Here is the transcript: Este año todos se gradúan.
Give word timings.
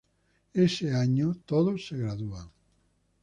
Este 0.55 0.95
año 0.95 1.35
todos 1.45 1.85
se 1.87 1.95
gradúan. 1.95 2.49